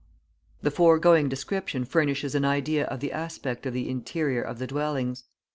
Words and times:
The 0.63 0.71
foregoing 0.71 1.29
description 1.29 1.85
furnishes 1.85 2.33
an 2.33 2.43
idea 2.43 2.87
of 2.87 3.01
the 3.01 3.11
aspect 3.11 3.67
of 3.67 3.73
the 3.75 3.87
interior 3.87 4.41
of 4.41 4.57
the 4.57 4.65
dwellings. 4.65 5.25